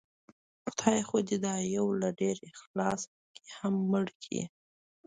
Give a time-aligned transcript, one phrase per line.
[0.69, 4.43] خدای خو دې دا يو له ډېر اخلاصه پکې هم مړ کړي